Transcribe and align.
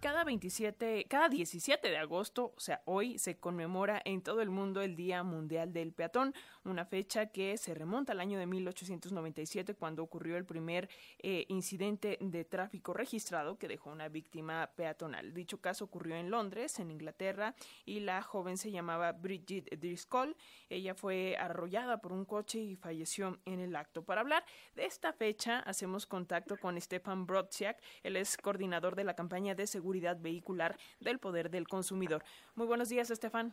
cada 0.00 0.22
27, 0.22 1.06
cada 1.08 1.28
17 1.28 1.88
de 1.88 1.96
agosto, 1.96 2.52
o 2.56 2.60
sea, 2.60 2.82
hoy 2.84 3.18
se 3.18 3.36
conmemora 3.36 4.00
en 4.04 4.22
todo 4.22 4.42
el 4.42 4.50
mundo 4.50 4.80
el 4.80 4.94
Día 4.94 5.22
Mundial 5.24 5.72
del 5.72 5.92
Peatón, 5.92 6.34
una 6.64 6.84
fecha 6.84 7.26
que 7.26 7.56
se 7.58 7.74
remonta 7.74 8.12
al 8.12 8.20
año 8.20 8.38
de 8.38 8.46
1897 8.46 9.74
cuando 9.74 10.02
ocurrió 10.02 10.36
el 10.36 10.44
primer 10.44 10.88
eh, 11.18 11.46
incidente 11.48 12.16
de 12.20 12.44
tráfico 12.44 12.94
registrado 12.94 13.58
que 13.58 13.66
dejó 13.66 13.90
una 13.90 14.08
víctima 14.08 14.70
peatonal. 14.76 15.34
Dicho 15.34 15.60
caso 15.60 15.84
ocurrió 15.84 16.14
en 16.14 16.30
Londres, 16.30 16.78
en 16.78 16.90
Inglaterra, 16.90 17.54
y 17.84 18.00
la 18.00 18.22
joven 18.22 18.56
se 18.56 18.70
llamaba 18.70 19.12
Bridget 19.12 19.78
Driscoll. 19.78 20.36
Ella 20.68 20.94
fue 20.94 21.36
arrollada 21.38 22.00
por 22.00 22.12
un 22.12 22.24
coche 22.24 22.58
y 22.60 22.76
falleció 22.76 23.40
en 23.46 23.58
el 23.60 23.74
acto. 23.74 24.04
Para 24.04 24.20
hablar 24.20 24.44
de 24.76 24.84
esta 24.84 25.12
fecha, 25.12 25.58
hacemos 25.60 26.06
contacto 26.06 26.56
con 26.56 26.80
Stefan 26.80 27.26
Brodziak, 27.26 27.82
él 28.02 28.16
es 28.16 28.36
coordinador 28.36 28.94
de 28.94 29.04
la 29.04 29.14
campaña 29.14 29.54
de 29.54 29.66
seguridad 29.66 29.87
vehicular 30.20 30.76
del 31.00 31.18
Poder 31.18 31.50
del 31.50 31.66
Consumidor. 31.66 32.22
Muy 32.54 32.66
buenos 32.66 32.88
días, 32.88 33.10
Estefan. 33.10 33.52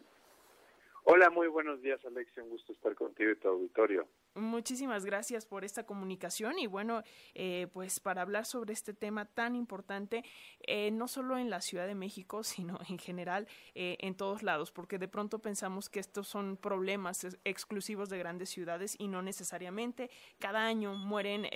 Hola, 1.04 1.30
muy 1.30 1.48
buenos 1.48 1.82
días, 1.82 2.04
Alexia. 2.06 2.44
Un 2.44 2.50
gusto 2.50 2.74
estar 2.74 2.96
contigo 2.96 3.32
y 3.32 3.36
tu 3.36 3.48
auditorio. 3.48 4.08
Muchísimas 4.36 5.06
gracias 5.06 5.46
por 5.46 5.64
esta 5.64 5.86
comunicación 5.86 6.60
y 6.60 6.68
bueno, 6.68 7.04
eh, 7.36 7.68
pues 7.72 8.02
para 8.02 8.22
hablar 8.22 8.46
sobre 8.46 8.74
este 8.74 8.94
tema 8.94 9.24
tan 9.24 9.56
importante, 9.56 10.26
eh, 10.60 10.92
no 10.92 11.08
solo 11.08 11.38
en 11.38 11.50
la 11.50 11.62
Ciudad 11.62 11.88
de 11.88 11.96
México, 11.96 12.44
sino 12.44 12.78
en 12.90 13.00
general 13.00 13.48
eh, 13.76 13.96
en 14.02 14.14
todos 14.16 14.44
lados, 14.44 14.74
porque 14.74 15.00
de 15.00 15.08
pronto 15.08 15.40
pensamos 15.40 15.88
que 15.88 16.02
estos 16.02 16.28
son 16.28 16.58
problemas 16.58 17.26
exclusivos 17.46 18.10
de 18.10 18.18
grandes 18.18 18.50
ciudades 18.50 18.98
y 19.00 19.08
no 19.08 19.22
necesariamente. 19.22 20.10
Cada 20.38 20.66
año 20.66 20.96
mueren 20.96 21.48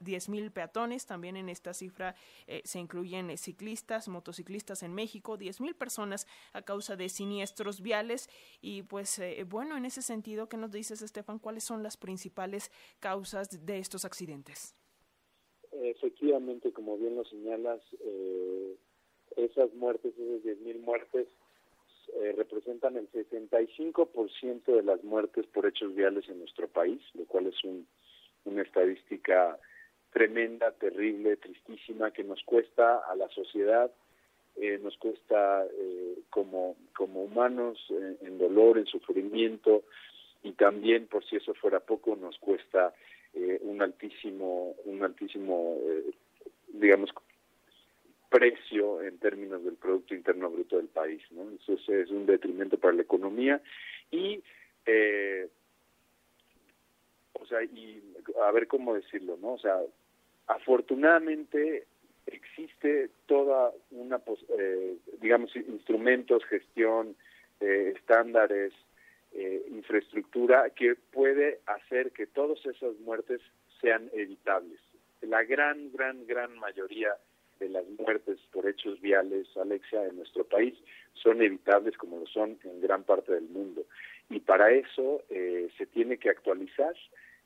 10 0.00 0.28
mil 0.30 0.50
peatones, 0.50 1.06
también 1.06 1.36
en 1.36 1.48
esta 1.48 1.72
cifra 1.74 2.16
se 2.64 2.80
incluyen 2.80 3.38
ciclistas, 3.38 4.08
motociclistas 4.08 4.82
en 4.82 4.94
México, 4.94 5.36
10 5.36 5.60
mil 5.60 5.76
personas 5.76 6.26
a 6.54 6.62
causa 6.62 6.96
de 6.96 7.08
siniestros 7.08 7.82
viales 7.82 8.28
y 8.60 8.82
pues 8.82 9.20
bueno, 9.46 9.76
en 9.76 9.84
ese 9.84 10.02
sentido, 10.02 10.48
¿qué 10.48 10.56
nos 10.56 10.72
dices, 10.72 11.02
Estefan? 11.02 11.38
¿Cuáles 11.38 11.62
son 11.62 11.82
las 11.84 11.96
principales 12.00 12.70
causas 12.98 13.64
de 13.64 13.78
estos 13.78 14.04
accidentes? 14.04 14.74
Efectivamente, 15.72 16.72
como 16.72 16.98
bien 16.98 17.14
lo 17.14 17.24
señalas, 17.24 17.80
eh, 18.00 18.74
esas 19.36 19.72
muertes, 19.74 20.12
esas 20.18 20.42
10.000 20.42 20.80
muertes, 20.80 21.28
eh, 22.14 22.32
representan 22.36 22.96
el 22.96 23.08
65% 23.12 24.74
de 24.74 24.82
las 24.82 25.02
muertes 25.04 25.46
por 25.46 25.66
hechos 25.66 25.94
viales 25.94 26.28
en 26.28 26.40
nuestro 26.40 26.66
país, 26.66 27.00
lo 27.14 27.24
cual 27.26 27.46
es 27.46 27.54
una 28.44 28.62
estadística 28.62 29.58
tremenda, 30.12 30.72
terrible, 30.72 31.36
tristísima, 31.36 32.10
que 32.10 32.24
nos 32.24 32.42
cuesta 32.42 32.98
a 33.08 33.14
la 33.14 33.28
sociedad, 33.28 33.92
eh, 34.56 34.80
nos 34.82 34.96
cuesta 34.96 35.66
como, 36.30 36.76
como 36.96 37.22
humanos 37.22 37.78
en 38.20 38.38
dolor, 38.38 38.78
en 38.78 38.86
sufrimiento, 38.86 39.84
y 40.42 40.52
también 40.52 41.06
por 41.06 41.24
si 41.24 41.36
eso 41.36 41.54
fuera 41.54 41.80
poco 41.80 42.16
nos 42.16 42.38
cuesta 42.38 42.94
eh, 43.34 43.58
un 43.62 43.82
altísimo 43.82 44.74
un 44.84 45.02
altísimo 45.02 45.76
eh, 45.82 46.10
digamos 46.72 47.10
precio 48.28 49.02
en 49.02 49.18
términos 49.18 49.64
del 49.64 49.74
producto 49.74 50.14
interno 50.14 50.50
bruto 50.50 50.76
del 50.76 50.88
país 50.88 51.22
no 51.32 51.50
eso 51.50 51.74
es, 51.92 52.10
un 52.10 52.26
detrimento 52.26 52.78
para 52.78 52.94
la 52.94 53.02
economía 53.02 53.60
y 54.10 54.42
eh, 54.86 55.48
o 57.34 57.46
sea 57.46 57.62
y 57.62 58.02
a 58.42 58.50
ver 58.52 58.66
cómo 58.66 58.94
decirlo 58.94 59.36
no 59.40 59.54
o 59.54 59.58
sea 59.58 59.78
afortunadamente 60.46 61.86
existe 62.26 63.10
toda 63.26 63.72
una 63.90 64.20
digamos 65.20 65.54
instrumentos 65.56 66.44
gestión 66.44 67.16
estándares 67.60 68.72
eh, 69.32 69.64
infraestructura 69.70 70.70
que 70.70 70.96
puede 71.12 71.60
hacer 71.66 72.10
que 72.12 72.26
todas 72.26 72.64
esas 72.66 72.98
muertes 73.00 73.40
sean 73.80 74.10
evitables. 74.12 74.80
La 75.22 75.44
gran, 75.44 75.92
gran, 75.92 76.26
gran 76.26 76.58
mayoría 76.58 77.14
de 77.60 77.68
las 77.68 77.84
muertes 77.98 78.38
por 78.52 78.68
hechos 78.68 79.00
viales, 79.00 79.46
Alexia, 79.56 80.04
en 80.06 80.16
nuestro 80.16 80.44
país 80.44 80.74
son 81.14 81.42
evitables 81.42 81.96
como 81.96 82.18
lo 82.18 82.26
son 82.26 82.58
en 82.64 82.80
gran 82.80 83.04
parte 83.04 83.32
del 83.32 83.48
mundo. 83.48 83.84
Y 84.30 84.40
para 84.40 84.72
eso 84.72 85.22
eh, 85.28 85.68
se 85.78 85.86
tiene 85.86 86.16
que 86.16 86.30
actualizar 86.30 86.94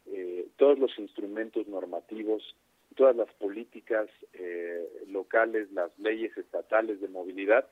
eh, 0.07 0.47
todos 0.57 0.79
los 0.79 0.99
instrumentos 0.99 1.67
normativos, 1.67 2.57
todas 2.95 3.17
las 3.17 3.33
políticas 3.35 4.09
locales, 5.09 5.71
las 5.73 5.91
leyes 5.99 6.37
estatales 6.37 7.01
de 7.01 7.09
movilidad 7.09 7.67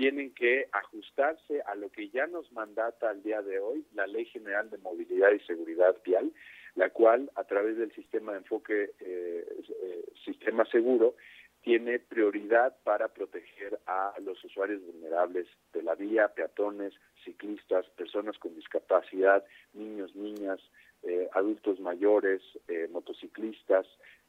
tienen 0.00 0.32
que 0.32 0.66
ajustarse 0.72 1.60
a 1.66 1.74
lo 1.74 1.90
que 1.90 2.08
ya 2.08 2.26
nos 2.26 2.50
mandata 2.52 3.10
al 3.10 3.22
día 3.22 3.42
de 3.42 3.58
hoy 3.58 3.84
la 3.92 4.06
Ley 4.06 4.24
General 4.24 4.70
de 4.70 4.78
Movilidad 4.78 5.30
y 5.30 5.40
Seguridad 5.40 5.94
Vial, 6.02 6.32
la 6.74 6.88
cual 6.88 7.30
a 7.34 7.44
través 7.44 7.76
del 7.76 7.92
sistema 7.92 8.32
de 8.32 8.38
enfoque 8.38 8.92
eh, 8.98 9.44
eh, 9.82 10.04
sistema 10.24 10.64
seguro 10.64 11.16
tiene 11.60 11.98
prioridad 11.98 12.74
para 12.82 13.08
proteger 13.08 13.78
a 13.84 14.14
los 14.24 14.42
usuarios 14.42 14.80
vulnerables 14.86 15.46
de 15.74 15.82
la 15.82 15.94
vía, 15.96 16.28
peatones, 16.28 16.94
ciclistas, 17.22 17.84
personas 17.90 18.38
con 18.38 18.54
discapacidad, 18.54 19.44
niños, 19.74 20.16
niñas, 20.16 20.60
eh, 21.02 21.28
adultos 21.34 21.78
mayores, 21.78 22.40
motociclistas, 22.90 23.86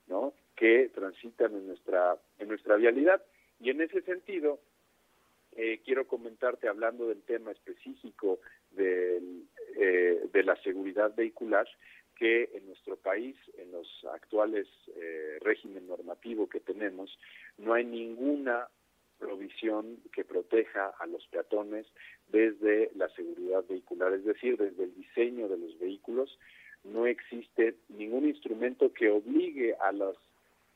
¿no? 0.07 0.33
que 0.57 0.91
transitan 0.93 1.55
en 1.55 1.67
nuestra 1.67 2.17
en 2.39 2.49
nuestra 2.49 2.75
vialidad 2.75 3.23
y 3.61 3.69
en 3.69 3.79
ese 3.79 4.01
sentido 4.01 4.59
eh, 5.55 5.81
quiero 5.83 6.07
comentarte, 6.07 6.67
hablando 6.67 7.07
del 7.07 7.21
tema 7.23 7.51
específico 7.51 8.39
del, 8.71 9.47
eh, 9.75 10.21
de 10.31 10.43
la 10.43 10.55
seguridad 10.63 11.13
vehicular, 11.15 11.67
que 12.15 12.49
en 12.53 12.67
nuestro 12.67 12.97
país, 12.97 13.35
en 13.57 13.71
los 13.71 13.87
actuales 14.13 14.67
eh, 14.95 15.39
régimen 15.41 15.87
normativo 15.87 16.47
que 16.47 16.59
tenemos, 16.59 17.17
no 17.57 17.73
hay 17.73 17.83
ninguna 17.83 18.67
provisión 19.17 19.97
que 20.13 20.23
proteja 20.23 20.93
a 20.99 21.07
los 21.07 21.25
peatones 21.27 21.87
desde 22.27 22.91
la 22.95 23.09
seguridad 23.09 23.63
vehicular, 23.67 24.13
es 24.13 24.23
decir, 24.23 24.57
desde 24.57 24.83
el 24.83 24.95
diseño 24.95 25.47
de 25.47 25.57
los 25.57 25.79
vehículos, 25.79 26.37
no 26.83 27.05
existe 27.05 27.75
ningún 27.89 28.27
instrumento 28.27 28.93
que 28.93 29.09
obligue 29.09 29.75
a 29.75 29.91
los 29.91 30.17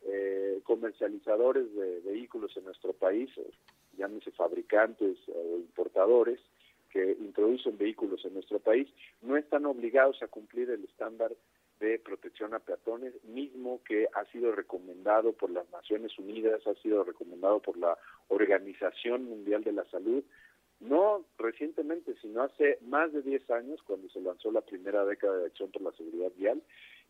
eh, 0.08 0.60
comercializadores 0.64 1.74
de 1.76 2.02
vehículos 2.02 2.56
en 2.58 2.66
nuestro 2.66 2.94
país, 2.94 3.30
llámese 3.98 4.32
fabricantes 4.32 5.18
o 5.28 5.58
importadores 5.58 6.40
que 6.92 7.12
introducen 7.20 7.78
vehículos 7.78 8.24
en 8.24 8.36
nuestro 8.36 8.60
país, 8.60 8.88
no 9.22 9.36
están 9.36 9.66
obligados 9.66 10.22
a 10.24 10.28
cumplir 10.28 10.70
el 10.70 10.84
estándar 10.86 11.34
de 11.80 12.00
protección 12.00 12.54
a 12.54 12.60
peatones, 12.60 13.14
mismo 13.26 13.82
que 13.84 14.08
ha 14.14 14.24
sido 14.32 14.54
recomendado 14.54 15.34
por 15.34 15.50
las 15.50 15.70
Naciones 15.72 16.18
Unidas, 16.18 16.66
ha 16.66 16.74
sido 16.76 17.04
recomendado 17.04 17.60
por 17.60 17.78
la 17.78 17.98
Organización 18.30 19.26
Mundial 19.26 19.64
de 19.64 19.74
la 19.74 19.84
Salud, 19.86 20.24
no 20.80 21.26
recientemente, 21.38 22.16
sino 22.22 22.44
hace 22.44 22.80
más 22.82 23.12
de 23.12 23.22
10 23.22 23.50
años, 23.52 23.82
cuando 23.84 24.10
se 24.10 24.22
lanzó 24.22 24.52
la 24.52 24.62
primera 24.62 25.06
década 25.06 25.38
de 25.38 25.48
acción 25.48 25.72
por 25.72 25.82
la 25.82 25.92
seguridad 25.94 26.32
vial, 26.38 26.62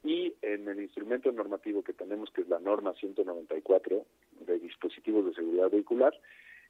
y 0.04 0.34
en 0.42 0.68
el 0.68 0.82
instrumento 0.82 1.32
normativo 1.32 1.84
que 1.84 1.94
tenemos, 1.94 2.32
que 2.32 2.42
es 2.42 2.50
la 2.50 2.60
norma 2.60 2.94
194 2.94 4.06
de 4.42 4.60
dispositivos 4.60 5.26
de 5.26 5.34
seguridad 5.34 5.70
vehicular, 5.72 6.14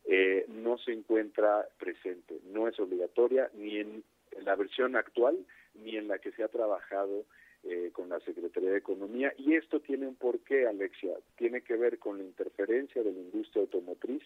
eh, 0.08 0.46
no 0.50 0.78
se 0.78 0.92
encuentra 0.92 1.68
presente, 1.80 2.40
no 2.52 2.68
es 2.68 2.80
obligatoria 2.80 3.50
ni 3.54 3.78
en, 3.78 4.04
la 4.44 4.56
versión 4.56 4.96
actual 4.96 5.38
ni 5.74 5.98
en 5.98 6.08
la 6.08 6.20
que 6.20 6.32
se 6.34 6.44
ha 6.44 6.48
trabajado 6.48 7.26
eh, 7.64 7.90
con 7.94 8.10
la 8.10 8.20
Secretaría 8.20 8.72
de 8.72 8.78
Economía. 8.78 9.34
Y 9.38 9.56
esto 9.56 9.80
tiene 9.80 10.08
un 10.08 10.16
porqué, 10.16 10.68
Alexia, 10.68 11.16
tiene 11.38 11.62
que 11.62 11.76
ver 11.76 12.00
con 12.00 12.18
la 12.18 12.24
interferencia 12.24 13.02
de 13.02 13.12
la 13.12 13.20
industria 13.20 13.62
automotriz, 13.62 14.24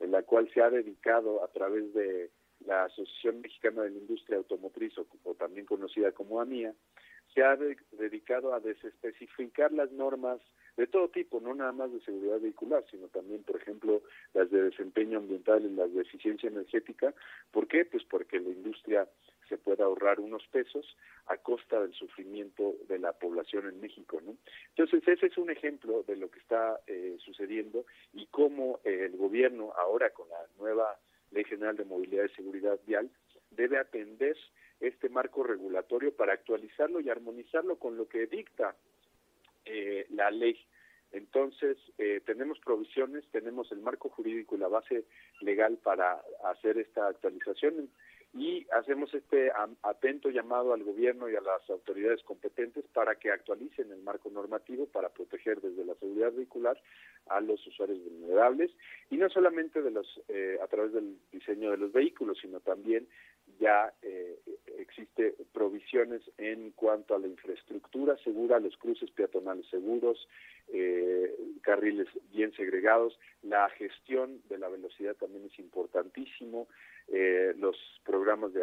en 0.00 0.10
la 0.10 0.22
cual 0.22 0.50
se 0.52 0.62
ha 0.62 0.70
dedicado 0.70 1.44
a 1.44 1.48
través 1.48 1.92
de 1.94 2.30
la 2.66 2.84
Asociación 2.84 3.40
Mexicana 3.40 3.82
de 3.82 3.90
la 3.90 3.98
Industria 3.98 4.38
Automotriz, 4.38 4.94
o, 4.98 5.34
también 5.34 5.66
conocida 5.66 6.12
como 6.12 6.40
AMIA, 6.40 6.74
se 7.34 7.42
ha 7.42 7.56
dedicado 7.92 8.54
a 8.54 8.60
desespecificar 8.60 9.72
las 9.72 9.90
normas 9.92 10.40
de 10.76 10.86
todo 10.86 11.08
tipo, 11.08 11.40
no 11.40 11.54
nada 11.54 11.72
más 11.72 11.92
de 11.92 12.00
seguridad 12.00 12.40
vehicular, 12.40 12.84
sino 12.90 13.08
también, 13.08 13.42
por 13.42 13.60
ejemplo, 13.60 14.02
las 14.32 14.50
de 14.50 14.62
desempeño 14.62 15.18
ambiental 15.18 15.64
y 15.64 15.70
las 15.74 15.92
de 15.92 16.02
eficiencia 16.02 16.48
energética. 16.48 17.14
¿Por 17.50 17.68
qué? 17.68 17.84
Pues 17.84 18.04
porque 18.04 18.40
la 18.40 18.50
industria 18.50 19.08
se 19.48 19.58
puede 19.58 19.82
ahorrar 19.82 20.18
unos 20.18 20.46
pesos 20.48 20.96
a 21.26 21.36
costa 21.36 21.80
del 21.82 21.92
sufrimiento 21.92 22.74
de 22.88 22.98
la 22.98 23.12
población 23.12 23.68
en 23.68 23.80
México, 23.80 24.20
¿no? 24.24 24.36
Entonces, 24.70 25.06
ese 25.06 25.26
es 25.26 25.36
un 25.36 25.50
ejemplo 25.50 26.04
de 26.04 26.16
lo 26.16 26.30
que 26.30 26.38
está 26.38 26.80
eh, 26.86 27.16
sucediendo 27.18 27.84
y 28.14 28.26
cómo 28.26 28.80
eh, 28.84 29.08
el 29.10 29.16
gobierno, 29.18 29.72
ahora 29.76 30.10
con 30.10 30.28
la 30.30 30.40
nueva 30.58 30.96
Ley 31.32 31.44
General 31.44 31.76
de 31.76 31.84
Movilidad 31.84 32.24
y 32.24 32.34
Seguridad 32.34 32.80
Vial, 32.86 33.10
debe 33.50 33.78
atender 33.78 34.36
este 34.80 35.08
marco 35.10 35.42
regulatorio 35.42 36.14
para 36.14 36.32
actualizarlo 36.32 37.00
y 37.00 37.10
armonizarlo 37.10 37.76
con 37.76 37.96
lo 37.96 38.08
que 38.08 38.26
dicta 38.26 38.74
eh, 39.64 40.06
la 40.10 40.30
ley. 40.30 40.58
Entonces, 41.12 41.76
eh, 41.98 42.20
tenemos 42.24 42.58
provisiones, 42.60 43.24
tenemos 43.30 43.70
el 43.70 43.80
marco 43.80 44.08
jurídico 44.08 44.54
y 44.56 44.58
la 44.58 44.68
base 44.68 45.04
legal 45.40 45.78
para 45.82 46.22
hacer 46.44 46.78
esta 46.78 47.06
actualización 47.08 47.90
y 48.34 48.66
hacemos 48.72 49.12
este 49.12 49.52
atento 49.82 50.30
llamado 50.30 50.72
al 50.72 50.82
gobierno 50.82 51.28
y 51.28 51.36
a 51.36 51.42
las 51.42 51.68
autoridades 51.68 52.22
competentes 52.22 52.84
para 52.94 53.16
que 53.16 53.30
actualicen 53.30 53.92
el 53.92 54.02
marco 54.02 54.30
normativo 54.30 54.86
para 54.86 55.10
proteger 55.10 55.60
desde 55.60 55.84
la 55.84 55.94
seguridad 55.96 56.32
vehicular 56.32 56.80
a 57.28 57.42
los 57.42 57.64
usuarios 57.66 58.02
vulnerables 58.02 58.70
y 59.10 59.18
no 59.18 59.28
solamente 59.28 59.82
de 59.82 59.90
los 59.90 60.06
eh, 60.28 60.58
a 60.62 60.66
través 60.66 60.94
del 60.94 61.18
diseño 61.30 61.72
de 61.72 61.76
los 61.76 61.92
vehículos 61.92 62.38
sino 62.40 62.60
también 62.60 63.06
ya 63.58 63.92
eh, 64.02 64.38
existe 64.78 65.34
provisiones 65.52 66.22
en 66.38 66.70
cuanto 66.72 67.14
a 67.14 67.18
la 67.18 67.26
infraestructura 67.26 68.16
segura, 68.18 68.60
los 68.60 68.76
cruces 68.76 69.10
peatonales 69.10 69.66
seguros, 69.68 70.28
eh, 70.68 71.34
carriles 71.62 72.08
bien 72.32 72.52
segregados, 72.52 73.18
la 73.42 73.68
gestión 73.70 74.42
de 74.48 74.58
la 74.58 74.68
velocidad 74.68 75.14
también 75.16 75.46
es 75.46 75.58
importantísimo, 75.58 76.68
eh, 77.08 77.52
los 77.58 77.76
programas 78.04 78.52
de 78.52 78.62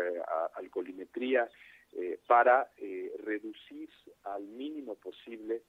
alcoholimetría 0.56 1.50
eh, 1.94 2.20
para 2.26 2.72
eh, 2.78 3.12
reducir 3.24 3.90
al 4.24 4.44
mínimo 4.44 4.96
posible 4.96 5.62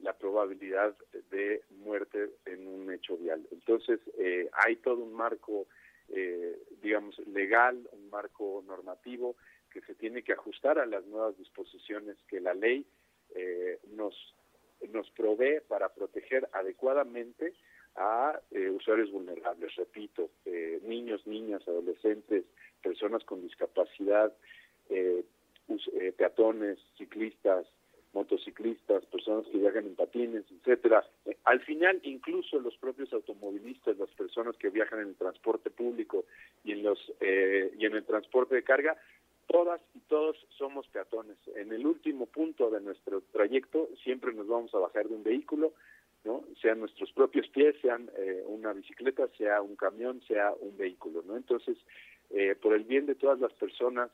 la 0.00 0.12
probabilidad 0.12 0.94
de 1.30 1.62
muerte 1.70 2.30
en 2.44 2.66
un 2.66 2.92
hecho 2.92 3.16
vial. 3.16 3.46
Entonces, 3.50 3.98
hay 4.52 4.76
todo 4.76 5.02
un 5.02 5.14
marco, 5.14 5.66
digamos, 6.82 7.18
legal, 7.26 7.88
un 7.92 8.10
marco 8.10 8.62
normativo 8.66 9.36
que 9.70 9.80
se 9.82 9.94
tiene 9.94 10.22
que 10.22 10.32
ajustar 10.32 10.78
a 10.78 10.86
las 10.86 11.04
nuevas 11.06 11.36
disposiciones 11.36 12.16
que 12.28 12.40
la 12.40 12.54
ley 12.54 12.86
nos, 13.90 14.34
nos 14.92 15.10
provee 15.10 15.60
para 15.68 15.88
proteger 15.88 16.48
adecuadamente 16.52 17.54
a 17.96 18.38
eh, 18.50 18.68
usuarios 18.68 19.10
vulnerables, 19.10 19.74
repito, 19.76 20.30
eh, 20.44 20.80
niños, 20.84 21.26
niñas, 21.26 21.66
adolescentes, 21.66 22.44
personas 22.82 23.24
con 23.24 23.42
discapacidad, 23.42 24.32
eh, 24.90 25.24
peatones, 26.16 26.78
ciclistas, 26.96 27.66
motociclistas, 28.12 29.04
personas 29.06 29.46
que 29.46 29.58
viajan 29.58 29.86
en 29.86 29.94
patines, 29.94 30.44
etcétera. 30.50 31.04
al 31.44 31.60
final, 31.60 32.00
incluso 32.02 32.58
los 32.60 32.76
propios 32.78 33.12
automovilistas, 33.12 33.98
las 33.98 34.10
personas 34.10 34.56
que 34.56 34.70
viajan 34.70 35.00
en 35.00 35.08
el 35.08 35.16
transporte 35.16 35.70
público 35.70 36.24
y 36.64 36.72
en 36.72 36.82
los 36.82 36.98
y 37.20 37.84
en 37.84 37.94
el 37.94 38.04
transporte 38.04 38.54
de 38.54 38.62
carga, 38.62 38.96
todas 39.46 39.80
y 39.94 40.00
todos 40.00 40.36
somos 40.58 40.86
peatones. 40.88 41.36
En 41.54 41.72
el 41.72 41.86
último 41.86 42.26
punto 42.26 42.70
de 42.70 42.80
nuestro 42.80 43.22
trayecto 43.32 43.88
siempre 44.02 44.32
nos 44.32 44.46
vamos 44.46 44.74
a 44.74 44.78
bajar 44.78 45.08
de 45.08 45.14
un 45.14 45.22
vehículo, 45.22 45.72
¿no? 46.24 46.44
Sean 46.60 46.80
nuestros 46.80 47.12
propios 47.12 47.48
pies, 47.48 47.76
sean 47.80 48.10
eh, 48.16 48.42
una 48.46 48.72
bicicleta, 48.72 49.28
sea 49.38 49.62
un 49.62 49.76
camión, 49.76 50.20
sea 50.26 50.52
un 50.60 50.76
vehículo, 50.76 51.22
¿no? 51.26 51.36
Entonces, 51.36 51.76
eh, 52.30 52.56
por 52.60 52.74
el 52.74 52.84
bien 52.84 53.06
de 53.06 53.14
todas 53.14 53.38
las 53.38 53.52
personas 53.52 54.10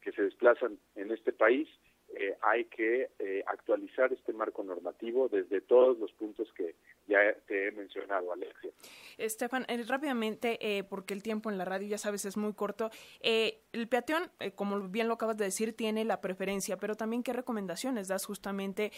que 0.00 0.12
se 0.12 0.22
desplazan 0.22 0.78
en 0.96 1.12
este 1.12 1.32
país, 1.32 1.68
eh, 2.16 2.36
hay 2.42 2.64
que 2.66 3.10
eh, 3.18 3.42
actualizar 3.46 4.12
este 4.12 4.32
marco 4.32 4.62
normativo 4.62 5.28
desde 5.28 5.60
todos 5.60 5.98
los 5.98 6.12
puntos 6.12 6.52
que 6.52 6.74
ya 7.06 7.18
te 7.46 7.68
he 7.68 7.72
mencionado, 7.72 8.32
Alexia. 8.32 8.70
Estefan, 9.18 9.64
eh, 9.68 9.82
rápidamente, 9.86 10.84
porque 10.88 11.14
el 11.14 11.22
tiempo 11.22 11.50
en 11.50 11.58
la 11.58 11.64
radio, 11.64 11.88
ya 11.88 11.98
sabes, 11.98 12.24
es 12.24 12.36
muy 12.36 12.54
corto. 12.54 12.90
el 13.22 13.88
peatón, 13.88 14.30
como 14.54 14.88
bien 14.88 15.08
lo 15.08 15.14
acabas 15.14 15.36
de 15.36 15.46
decir, 15.46 15.76
tiene 15.76 16.04
la 16.04 16.20
preferencia, 16.20 16.76
pero 16.76 16.94
también 16.94 17.22
qué 17.22 17.32
recomendaciones 17.32 18.08
das 18.08 18.26
justamente 18.26 18.92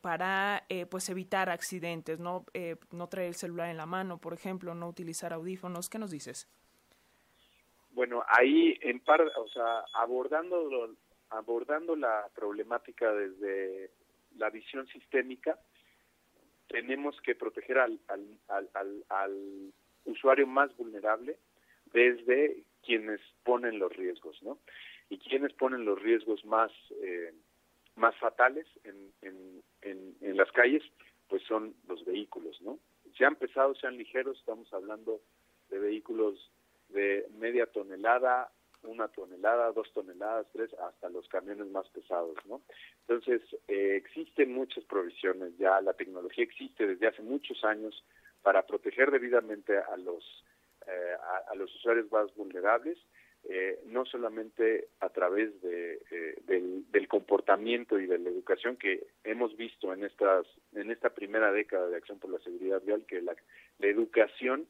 para 0.00 0.64
pues 0.90 1.08
evitar 1.08 1.50
accidentes, 1.50 2.18
no 2.18 2.44
no 2.90 3.08
traer 3.08 3.28
el 3.28 3.34
celular 3.34 3.70
en 3.70 3.76
la 3.76 3.86
mano, 3.86 4.18
por 4.18 4.34
ejemplo, 4.34 4.74
no 4.74 4.88
utilizar 4.88 5.32
audífonos. 5.32 5.88
¿Qué 5.88 5.98
nos 5.98 6.10
dices? 6.10 6.48
Bueno, 7.96 8.22
ahí 8.28 8.78
en 8.82 9.00
par, 9.00 9.22
o 9.22 9.48
sea, 9.48 9.84
abordando 9.94 10.68
abordando 11.30 11.96
la 11.96 12.28
problemática 12.34 13.12
desde 13.12 13.90
la 14.36 14.50
visión 14.50 14.86
sistémica, 14.88 15.58
tenemos 16.68 17.20
que 17.22 17.34
proteger 17.34 17.78
al, 17.78 18.00
al, 18.08 18.38
al, 18.74 19.04
al, 19.08 19.72
usuario 20.04 20.46
más 20.46 20.76
vulnerable 20.76 21.36
desde 21.92 22.62
quienes 22.84 23.20
ponen 23.42 23.78
los 23.78 23.92
riesgos, 23.96 24.40
¿no? 24.42 24.58
Y 25.08 25.18
quienes 25.18 25.52
ponen 25.54 25.84
los 25.84 26.00
riesgos 26.00 26.44
más, 26.44 26.70
eh, 27.02 27.34
más 27.96 28.16
fatales 28.18 28.66
en, 28.84 29.12
en, 29.22 29.62
en, 29.82 30.16
en, 30.20 30.36
las 30.36 30.50
calles, 30.52 30.82
pues 31.28 31.42
son 31.42 31.74
los 31.88 32.04
vehículos, 32.04 32.60
¿no? 32.62 32.78
Sean 33.16 33.34
pesados, 33.36 33.78
sean 33.80 33.96
ligeros, 33.96 34.38
estamos 34.38 34.72
hablando 34.72 35.20
de 35.70 35.78
vehículos 35.78 36.52
de 36.90 37.26
media 37.38 37.66
tonelada 37.66 38.50
una 38.86 39.08
tonelada, 39.08 39.72
dos 39.72 39.92
toneladas, 39.92 40.46
tres, 40.52 40.72
hasta 40.74 41.08
los 41.08 41.28
camiones 41.28 41.66
más 41.68 41.88
pesados, 41.90 42.36
¿no? 42.46 42.62
Entonces, 43.08 43.42
eh, 43.68 43.96
existen 43.96 44.52
muchas 44.52 44.84
provisiones 44.84 45.56
ya, 45.58 45.80
la 45.80 45.94
tecnología 45.94 46.44
existe 46.44 46.86
desde 46.86 47.06
hace 47.06 47.22
muchos 47.22 47.64
años 47.64 48.04
para 48.42 48.66
proteger 48.66 49.10
debidamente 49.10 49.76
a 49.78 49.96
los, 49.96 50.44
eh, 50.86 51.16
a, 51.48 51.54
los 51.54 51.74
usuarios 51.74 52.10
más 52.10 52.34
vulnerables, 52.34 52.98
eh, 53.48 53.80
no 53.86 54.04
solamente 54.04 54.88
a 55.00 55.08
través 55.10 55.60
de, 55.62 56.00
del, 56.46 56.90
del, 56.90 57.08
comportamiento 57.08 57.98
y 57.98 58.06
de 58.06 58.18
la 58.18 58.28
educación 58.28 58.76
que 58.76 59.06
hemos 59.22 59.56
visto 59.56 59.92
en 59.92 60.04
estas 60.04 60.46
en 60.74 60.90
esta 60.90 61.10
primera 61.10 61.52
década 61.52 61.88
de 61.88 61.96
acción 61.96 62.18
por 62.18 62.30
la 62.30 62.40
seguridad 62.40 62.82
vial, 62.82 63.04
que 63.06 63.22
la, 63.22 63.36
la 63.78 63.86
educación 63.86 64.66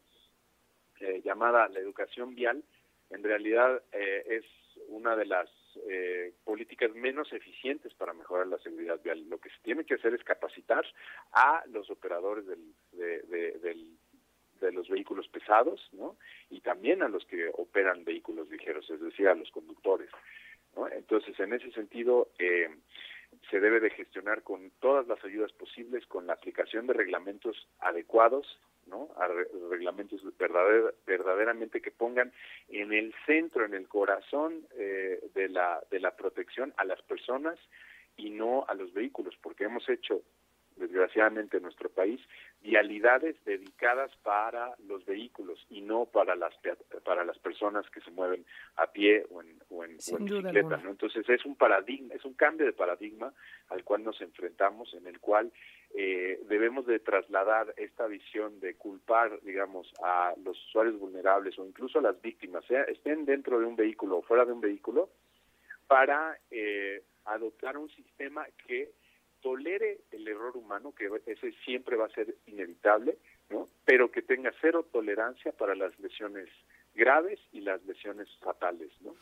llamada 1.25 1.69
la 1.69 1.81
educación 1.81 2.35
vial 2.35 2.63
en 3.11 3.23
realidad 3.23 3.83
eh, 3.93 4.25
es 4.29 4.45
una 4.89 5.17
de 5.17 5.27
las 5.27 5.49
eh, 5.89 6.33
políticas 6.45 6.95
menos 6.95 7.33
eficientes 7.33 7.93
para 7.95 8.13
mejorar 8.13 8.47
la 8.47 8.59
seguridad 8.59 9.01
vial. 9.03 9.29
Lo 9.29 9.39
que 9.39 9.51
se 9.51 9.61
tiene 9.63 9.85
que 9.85 9.95
hacer 9.95 10.15
es 10.15 10.25
capacitar 10.25 10.85
a 11.33 11.65
los 11.69 11.91
operadores 11.91 12.47
del, 12.47 12.75
de, 12.93 13.23
de 14.61 14.73
los 14.73 14.89
vehículos 14.89 15.29
pesados, 15.29 15.89
¿no? 15.93 16.17
Y 16.51 16.61
también 16.61 17.03
a 17.03 17.09
los 17.09 17.25
que 17.27 17.51
operan 17.55 18.05
vehículos 18.05 18.49
ligeros, 18.49 18.89
es 18.91 19.01
decir, 19.01 19.29
a 19.29 19.35
los 19.35 19.51
conductores, 19.51 20.11
¿no? 20.75 20.89
Entonces, 20.89 21.39
en 21.41 21.53
ese 21.53 21.71
sentido, 21.73 22.31
eh, 22.39 22.69
se 23.51 23.61
debe 23.61 23.81
de 23.81 23.91
gestionar 23.91 24.43
con 24.43 24.71
todas 24.81 25.07
las 25.07 25.23
ayudas 25.25 25.53
posibles, 25.53 26.07
con 26.07 26.27
la 26.27 26.35
aplicación 26.35 26.87
de 26.87 26.95
reglamentos 26.95 27.69
adecuados 27.81 28.47
¿no? 28.87 29.09
A 29.17 29.29
reglamentos 29.71 30.21
verdaderamente 31.07 31.81
que 31.81 31.91
pongan 31.91 32.33
en 32.69 32.93
el 32.93 33.15
centro, 33.27 33.65
en 33.65 33.75
el 33.75 33.89
corazón 33.89 34.67
eh, 34.77 35.21
de, 35.35 35.49
la, 35.49 35.83
de 35.91 36.01
la 36.01 36.17
protección 36.17 36.73
a 36.77 36.85
las 36.85 37.03
personas 37.03 37.59
y 38.17 38.31
no 38.31 38.65
a 38.69 38.75
los 38.75 38.93
vehículos, 38.93 39.37
porque 39.43 39.65
hemos 39.65 39.89
hecho 39.89 40.23
desgraciadamente 40.77 41.57
en 41.57 41.65
nuestro 41.65 41.89
país, 41.89 42.21
vialidades 42.63 43.37
dedicadas 43.45 44.15
para 44.23 44.75
los 44.87 45.05
vehículos 45.05 45.65
y 45.71 45.81
no 45.83 46.07
para 46.07 46.37
las 46.37 46.55
para 47.05 47.25
las 47.25 47.39
personas 47.39 47.89
que 47.91 48.01
se 48.01 48.11
mueven 48.11 48.45
a 48.77 48.87
pie 48.89 49.25
o 49.31 49.43
en, 49.43 49.59
o 49.71 49.85
en, 49.85 49.97
bicicleta. 49.97 50.77
¿no? 50.79 50.91
Entonces 50.91 51.29
es 51.29 51.45
un 51.45 51.57
paradigma, 51.57 52.15
es 52.15 52.25
un 52.25 52.35
cambio 52.35 52.67
de 52.67 52.73
paradigma 52.73 53.33
al 53.69 53.85
cual 53.85 54.05
nos 54.05 54.21
enfrentamos, 54.21 54.93
en 54.95 55.07
el 55.07 55.21
cual 55.21 55.53
eh, 55.95 56.41
debemos 56.49 56.87
de 56.87 56.99
trasladar 56.99 57.73
esta 57.77 58.07
visión 58.07 58.61
de 58.61 58.75
culpar, 58.75 59.41
digamos, 59.43 59.93
a 60.03 60.35
los 60.45 60.63
usuarios 60.67 60.99
vulnerables 60.99 61.59
o 61.59 61.65
incluso 61.65 61.99
a 61.99 62.03
las 62.03 62.21
víctimas, 62.21 62.65
sea 62.67 62.83
estén 62.83 63.25
dentro 63.25 63.59
de 63.59 63.67
un 63.67 63.77
vehículo 63.77 64.19
o 64.19 64.23
fuera 64.23 64.45
de 64.45 64.53
un 64.53 64.61
vehículo, 64.61 65.11
para 65.87 66.39
eh, 66.51 67.03
adoptar 67.25 67.77
un 67.77 67.89
sistema 67.91 68.47
que 68.67 68.91
tolere 69.47 69.99
el 70.11 70.27
error 70.27 70.57
humano, 70.57 70.93
que 70.93 71.09
ese 71.25 71.53
siempre 71.65 71.95
va 71.95 72.07
a 72.07 72.11
ser 72.11 72.35
inevitable, 72.49 73.17
¿no? 73.49 73.69
pero 73.85 74.11
que 74.11 74.21
tenga 74.21 74.53
cero 74.61 74.85
tolerancia 74.91 75.53
para 75.53 75.77
las 75.77 75.97
lesiones 76.01 76.49
graves 76.97 77.39
y 77.53 77.61
las 77.61 77.81
lesiones 77.87 78.29
fatales. 78.41 78.91
¿no? 79.03 79.15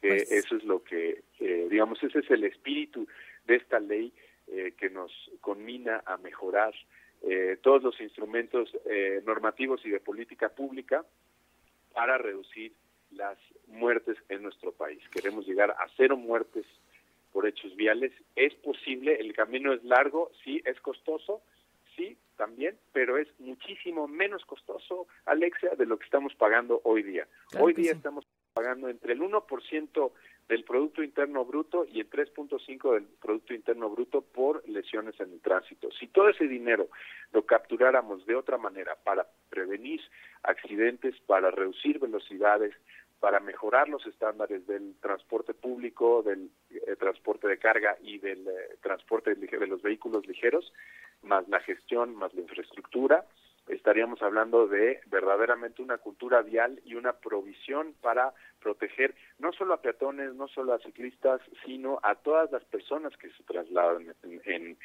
Pues 0.00 0.32
eso 0.32 0.56
es 0.56 0.64
lo 0.64 0.82
que, 0.82 1.22
eh, 1.38 1.68
digamos, 1.70 2.02
ese 2.02 2.18
es 2.18 2.28
el 2.28 2.42
espíritu 2.42 3.06
de 3.46 3.54
esta 3.54 3.78
ley 3.78 4.12
eh, 4.48 4.74
que 4.76 4.90
nos 4.90 5.12
conmina 5.40 6.02
a 6.04 6.16
mejorar 6.16 6.74
eh, 7.22 7.56
todos 7.62 7.80
los 7.80 8.00
instrumentos 8.00 8.76
eh, 8.84 9.22
normativos 9.24 9.86
y 9.86 9.90
de 9.90 10.00
política 10.00 10.48
pública 10.48 11.04
para 11.94 12.18
reducir 12.18 12.72
las 13.12 13.38
muertes 13.68 14.16
en 14.28 14.42
nuestro 14.42 14.72
país. 14.72 14.98
Queremos 15.12 15.46
llegar 15.46 15.70
a 15.70 15.86
cero 15.96 16.16
muertes 16.16 16.66
por 17.38 17.46
hechos 17.46 17.76
viales. 17.76 18.10
Es 18.34 18.52
posible, 18.56 19.14
el 19.14 19.32
camino 19.32 19.72
es 19.72 19.84
largo, 19.84 20.32
sí, 20.42 20.60
es 20.64 20.80
costoso, 20.80 21.40
sí, 21.94 22.18
también, 22.36 22.76
pero 22.92 23.16
es 23.16 23.28
muchísimo 23.38 24.08
menos 24.08 24.44
costoso, 24.44 25.06
Alexia, 25.24 25.70
de 25.78 25.86
lo 25.86 26.00
que 26.00 26.04
estamos 26.06 26.34
pagando 26.34 26.80
hoy 26.82 27.04
día. 27.04 27.28
hoy 27.60 27.74
día 27.74 27.92
estamos 27.92 28.26
pagando 28.54 28.88
entre 28.88 29.12
el 29.12 29.20
1% 29.20 30.12
del 30.48 30.64
Producto 30.64 31.00
Interno 31.00 31.44
Bruto 31.44 31.86
y 31.88 32.00
el 32.00 32.10
3.5% 32.10 32.94
del 32.94 33.04
Producto 33.04 33.54
Interno 33.54 33.88
Bruto 33.88 34.22
por 34.22 34.68
lesiones 34.68 35.14
en 35.20 35.30
el 35.30 35.40
tránsito. 35.40 35.92
Si 35.92 36.08
todo 36.08 36.30
ese 36.30 36.48
dinero 36.48 36.88
lo 37.32 37.46
capturáramos 37.46 38.26
de 38.26 38.34
otra 38.34 38.58
manera 38.58 38.96
para 39.04 39.28
prevenir 39.48 40.00
accidentes, 40.42 41.14
para 41.20 41.52
reducir 41.52 42.00
velocidades, 42.00 42.74
para 43.20 43.40
mejorar 43.40 43.88
los 43.88 44.06
estándares 44.06 44.66
del 44.66 44.94
transporte 45.00 45.54
público, 45.54 46.22
del 46.22 46.50
eh, 46.70 46.96
transporte 46.96 47.48
de 47.48 47.58
carga 47.58 47.96
y 48.02 48.18
del 48.18 48.46
eh, 48.46 48.76
transporte 48.80 49.34
de 49.34 49.66
los 49.66 49.82
vehículos 49.82 50.26
ligeros, 50.26 50.72
más 51.22 51.48
la 51.48 51.60
gestión, 51.60 52.14
más 52.14 52.32
la 52.34 52.42
infraestructura, 52.42 53.24
estaríamos 53.68 54.22
hablando 54.22 54.66
de 54.66 55.00
verdaderamente 55.06 55.82
una 55.82 55.98
cultura 55.98 56.42
vial 56.42 56.80
y 56.84 56.94
una 56.94 57.12
provisión 57.12 57.94
para 58.00 58.32
proteger 58.60 59.14
no 59.38 59.52
solo 59.52 59.74
a 59.74 59.82
peatones, 59.82 60.34
no 60.34 60.48
solo 60.48 60.72
a 60.72 60.78
ciclistas, 60.78 61.40
sino 61.64 61.98
a 62.02 62.14
todas 62.14 62.50
las 62.50 62.64
personas 62.64 63.16
que 63.16 63.30
se 63.30 63.42
trasladan 63.44 64.14
en, 64.22 64.76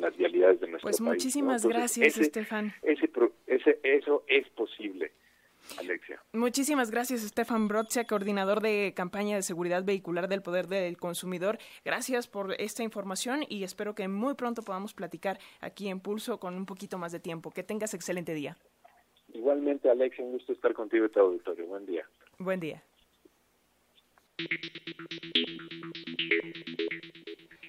las 0.00 0.16
vialidades 0.16 0.60
de 0.60 0.68
nuestro 0.68 0.88
pues 0.88 0.98
país. 0.98 1.06
Pues 1.06 1.24
muchísimas 1.24 1.66
gracias, 1.66 2.18
Estefan. 2.18 2.72
Ese, 2.82 3.10
ese, 3.46 3.80
eso 3.82 4.24
es 4.26 4.48
posible. 4.50 5.12
Alexia. 5.78 6.22
Muchísimas 6.32 6.90
gracias, 6.90 7.24
Estefan 7.24 7.68
Brotzia, 7.68 8.06
coordinador 8.06 8.60
de 8.60 8.92
campaña 8.94 9.36
de 9.36 9.42
seguridad 9.42 9.84
vehicular 9.84 10.28
del 10.28 10.42
Poder 10.42 10.66
del 10.66 10.96
Consumidor. 10.96 11.58
Gracias 11.84 12.26
por 12.26 12.52
esta 12.60 12.82
información 12.82 13.44
y 13.48 13.64
espero 13.64 13.94
que 13.94 14.08
muy 14.08 14.34
pronto 14.34 14.62
podamos 14.62 14.94
platicar 14.94 15.38
aquí 15.60 15.88
en 15.88 16.00
Pulso 16.00 16.38
con 16.38 16.54
un 16.54 16.66
poquito 16.66 16.98
más 16.98 17.12
de 17.12 17.20
tiempo. 17.20 17.50
Que 17.50 17.62
tengas 17.62 17.94
excelente 17.94 18.34
día. 18.34 18.56
Igualmente, 19.32 19.88
Alexia, 19.88 20.24
un 20.24 20.32
gusto 20.32 20.52
estar 20.52 20.74
contigo 20.74 21.06
y 21.06 21.08
tu 21.08 21.20
auditorio. 21.20 21.66
Buen 21.66 21.86
día. 21.86 22.06
Buen 22.38 22.60
día. 22.60 22.82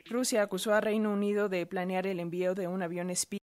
Rusia 0.09 0.43
acusó 0.43 0.73
a 0.73 0.81
Reino 0.81 1.11
Unido 1.11 1.49
de 1.49 1.65
planear 1.65 2.05
el 2.07 2.19
envío 2.19 2.53
de 2.53 2.67
un 2.67 2.83
avión 2.83 3.09
espía 3.09 3.39